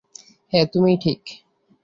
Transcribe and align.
হ্যাঁ, 0.53 0.65
তুমিই 0.73 0.97
ঠিক! 0.97 1.21